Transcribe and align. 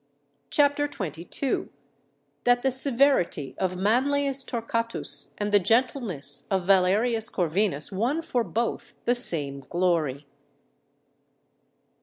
Chapter 0.49 0.87
XXII.—_That 0.91 2.63
the 2.63 2.71
severity 2.71 3.53
of 3.59 3.77
Manlius 3.77 4.43
Torquatus 4.43 5.35
and 5.37 5.51
the 5.51 5.59
gentleness 5.59 6.45
of 6.49 6.65
Valerius 6.65 7.29
Corvinus 7.29 7.91
won 7.91 8.23
for 8.23 8.43
both 8.43 8.95
the 9.05 9.13
same 9.13 9.59
Glory. 9.59 10.25